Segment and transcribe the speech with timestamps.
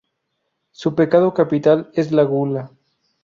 [0.71, 2.71] Su pecado capital es la Gula.